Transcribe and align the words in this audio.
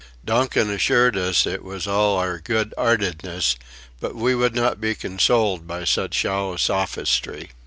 Donkin 0.25 0.71
assured 0.71 1.15
us 1.15 1.45
it 1.45 1.63
was 1.63 1.85
all 1.85 2.17
our 2.17 2.39
"good 2.39 2.73
'eartedness," 2.75 3.55
but 3.99 4.15
we 4.15 4.33
would 4.33 4.55
not 4.55 4.81
be 4.81 4.95
consoled 4.95 5.67
by 5.67 5.83
such 5.83 6.15
shallow 6.15 6.57
sophistry. 6.57 7.51